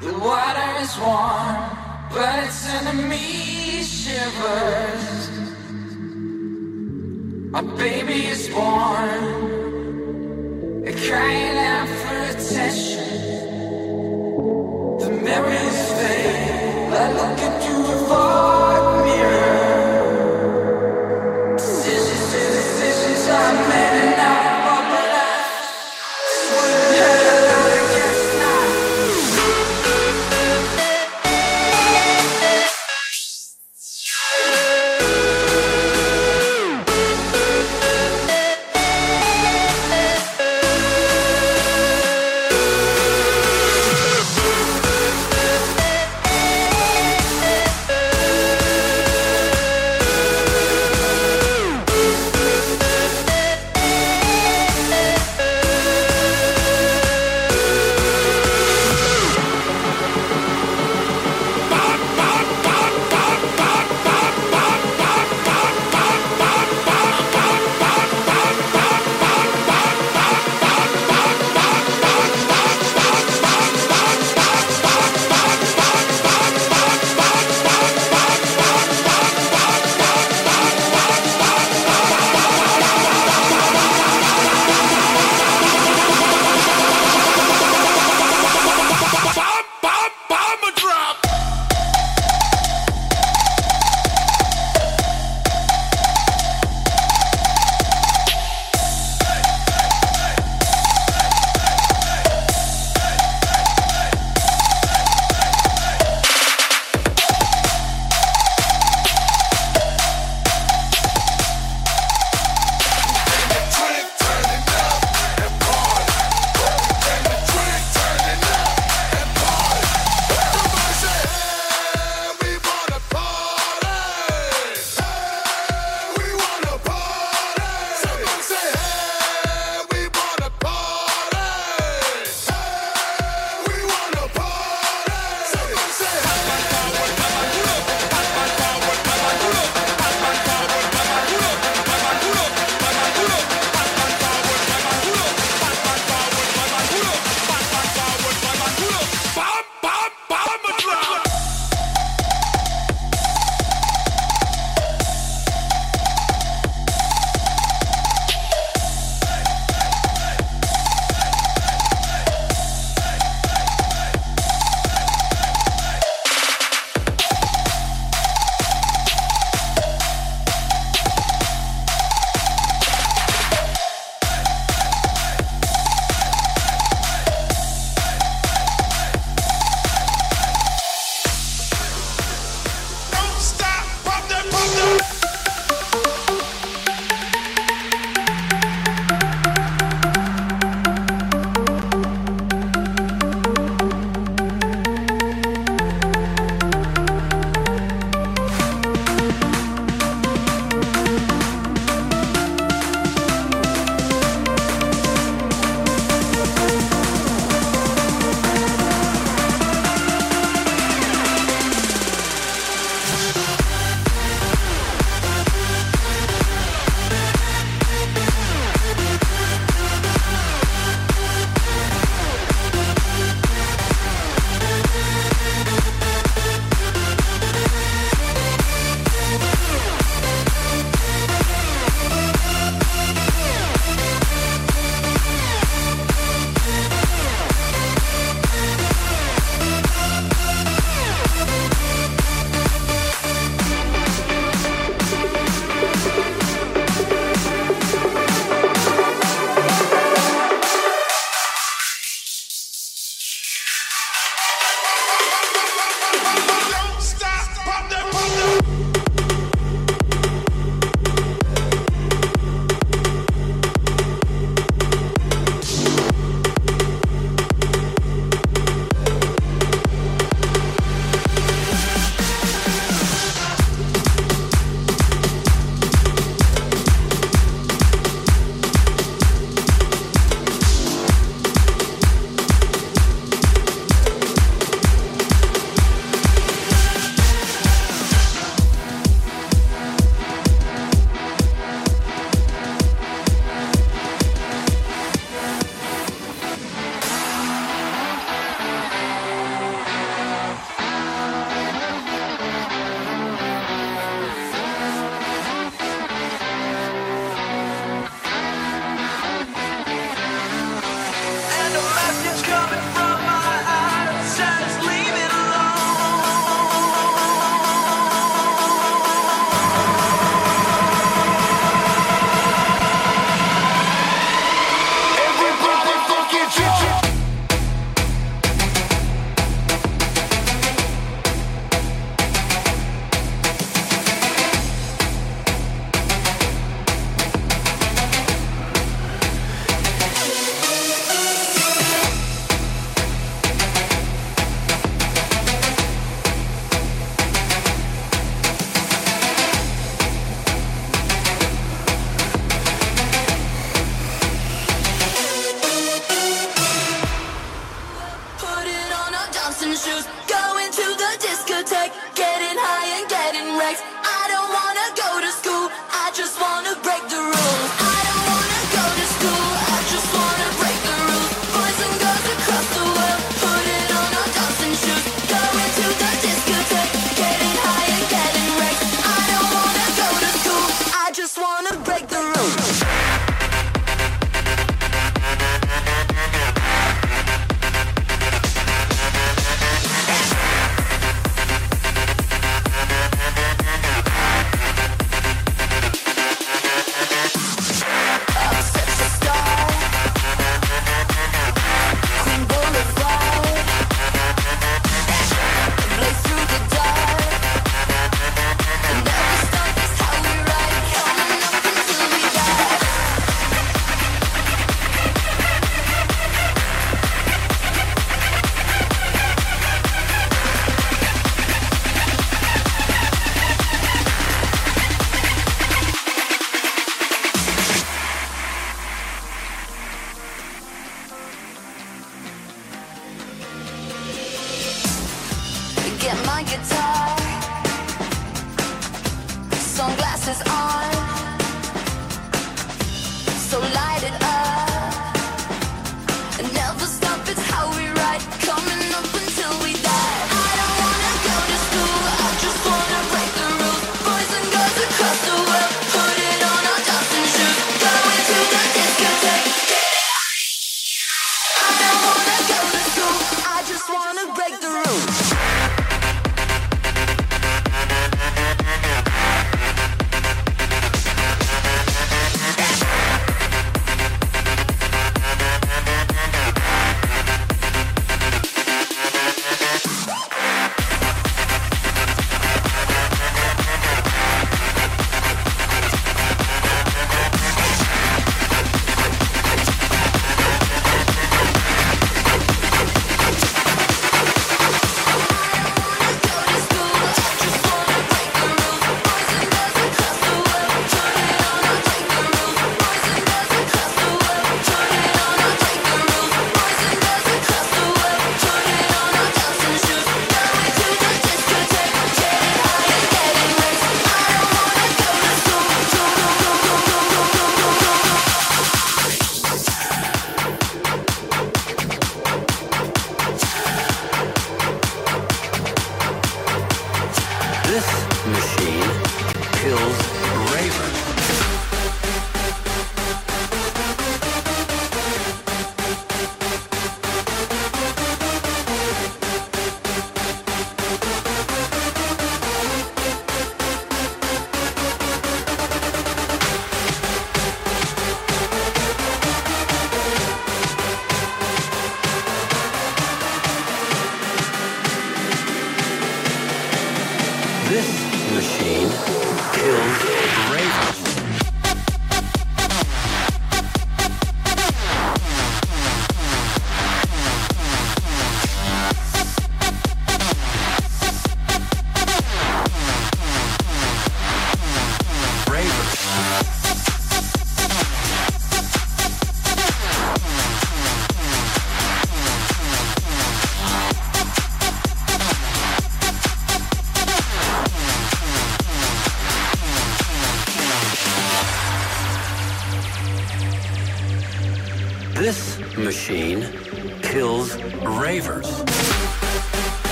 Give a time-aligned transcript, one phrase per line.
[0.00, 1.76] The water is warm,
[2.08, 5.28] but it's enemy me shivers.
[7.52, 9.20] A baby is born,
[11.06, 13.08] crying out for attention.
[15.00, 15.69] The memory.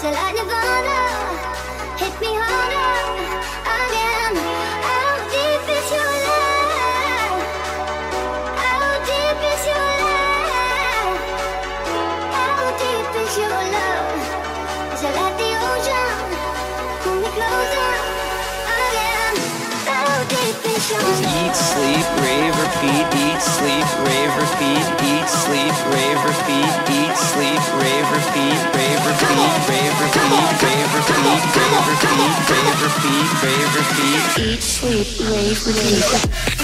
[0.00, 1.07] till I nirvana.
[20.78, 23.06] Eat, sleep, rave, repeat.
[23.18, 24.86] Eat, sleep, rave, repeat.
[25.02, 26.70] Eat, sleep, rave, repeat.
[26.86, 28.62] Eat, sleep, rave, repeat.
[28.78, 29.66] Rave, repeat.
[29.66, 30.38] Rave, repeat.
[30.62, 31.42] Rave, repeat.
[31.42, 32.30] Rave, repeat.
[32.46, 33.26] Rave, repeat.
[33.42, 34.22] Rave, repeat.
[34.38, 36.57] Eat, sleep, rave, repeat.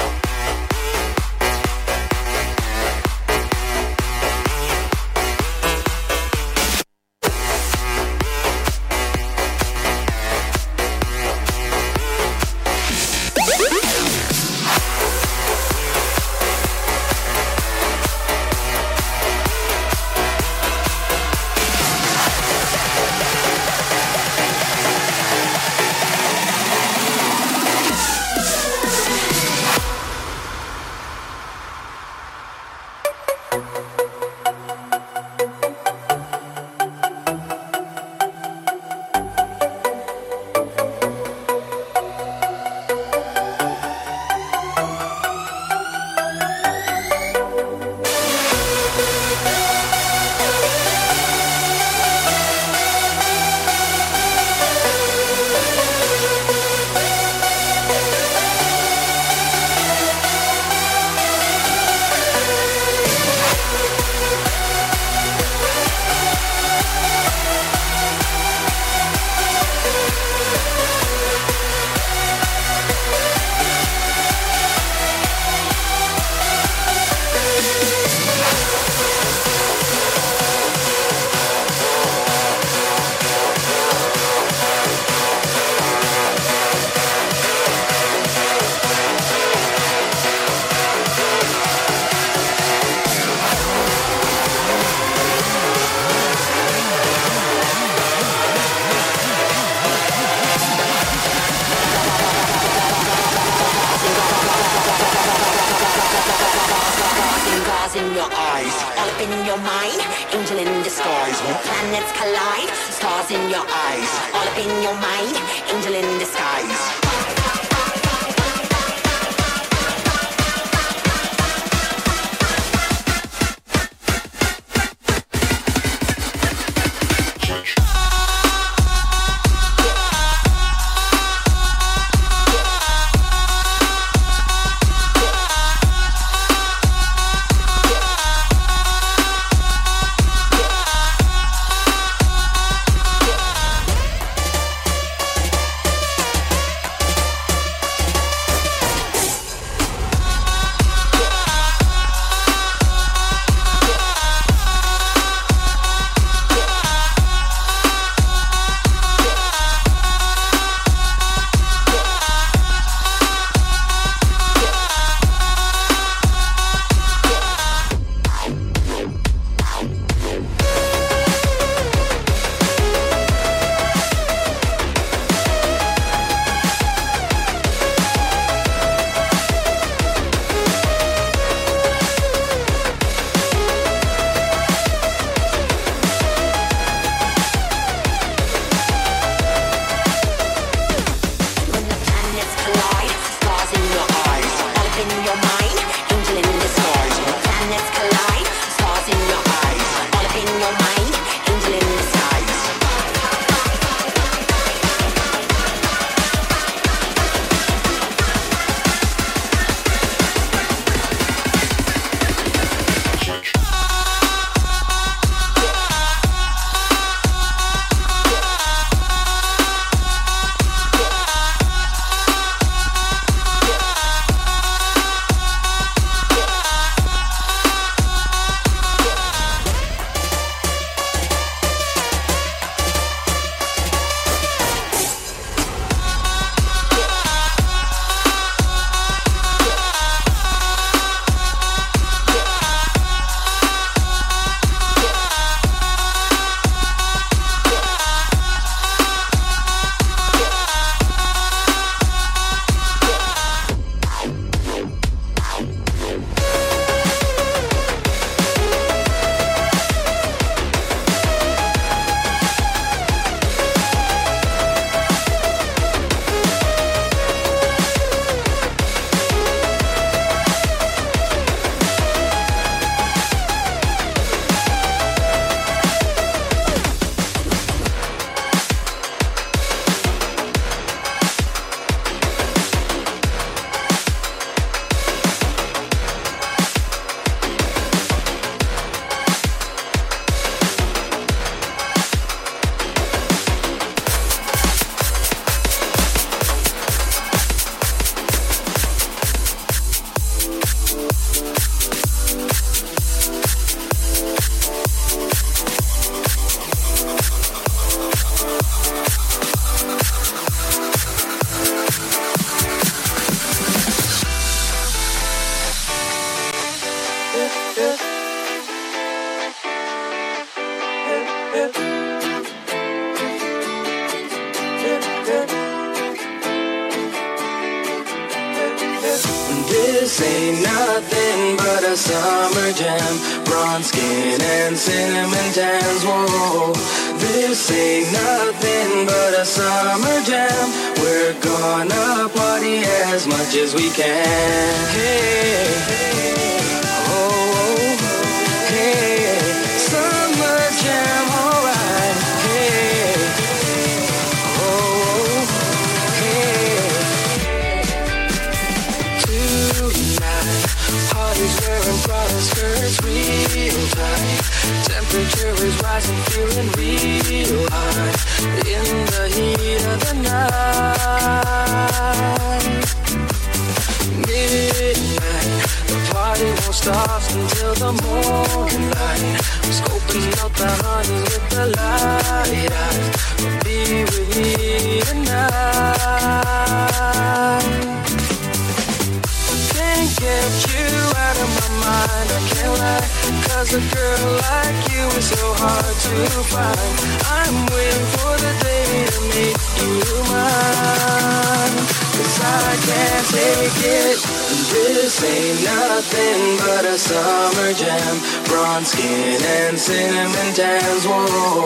[114.58, 115.15] in your mind.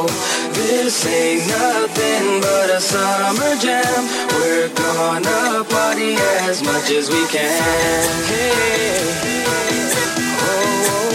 [0.08, 4.08] this ain't nothing but a summer jam.
[4.39, 6.16] We're gonna party
[6.47, 8.04] as much as we can.
[8.28, 9.00] Hey,
[10.41, 11.12] oh,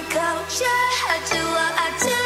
[0.00, 0.18] I go?
[0.18, 2.19] I do what I do.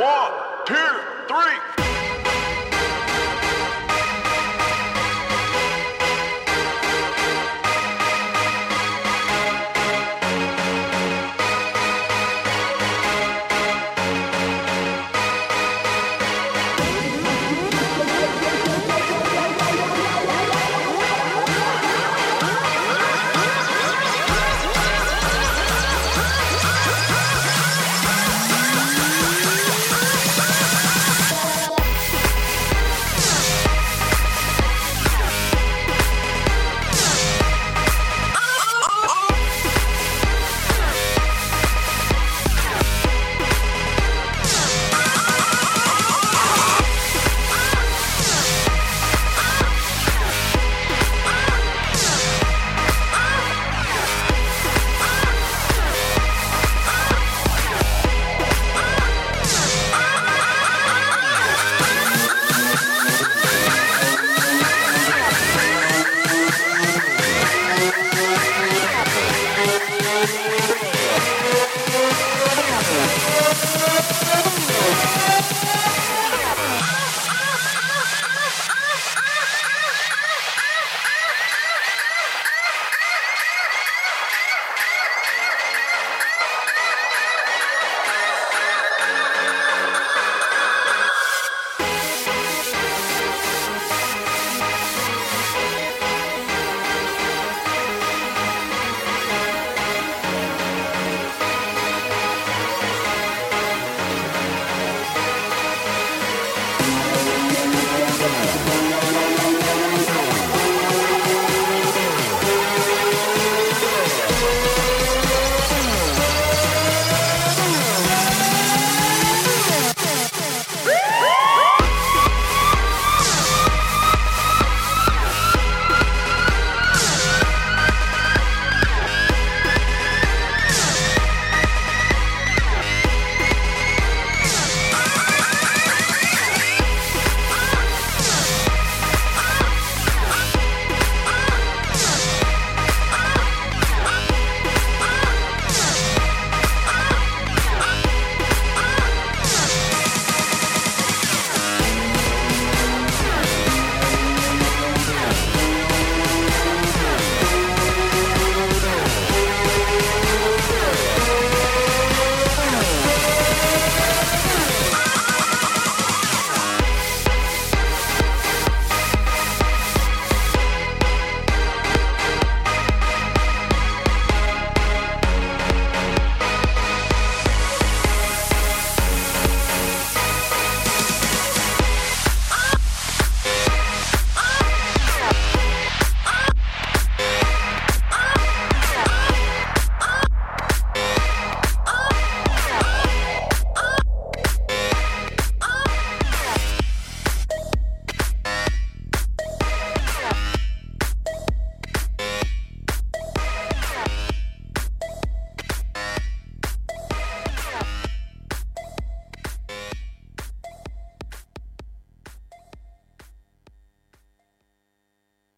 [0.00, 0.32] One,
[0.64, 0.74] two,
[1.28, 1.99] three.